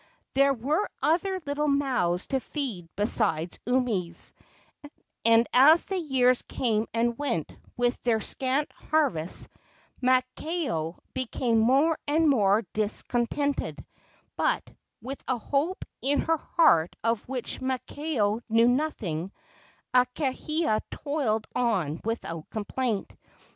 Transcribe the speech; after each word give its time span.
There 0.33 0.55
were 0.55 0.89
other 1.03 1.39
little 1.45 1.67
mouths 1.67 2.25
to 2.29 2.39
feed 2.39 2.89
besides 2.95 3.59
Umi's, 3.67 4.33
and, 5.23 5.45
as 5.53 5.85
the 5.85 5.99
years 5.99 6.41
came 6.41 6.87
and 6.91 7.19
went 7.19 7.51
with 7.77 8.01
their 8.01 8.19
scant 8.19 8.71
harvests, 8.71 9.47
Maakao 10.01 10.97
became 11.13 11.59
more 11.59 11.99
and 12.07 12.27
more 12.27 12.63
discontented; 12.73 13.85
but, 14.35 14.67
with 15.03 15.23
a 15.27 15.37
hope 15.37 15.85
in 16.01 16.21
her 16.21 16.37
heart 16.37 16.95
of 17.03 17.29
which 17.29 17.61
Maakao 17.61 18.41
knew 18.49 18.67
nothing, 18.67 19.31
Akahia 19.93 20.81
toiled 20.89 21.45
on 21.55 22.01
without 22.03 22.49
complaint. 22.49 23.13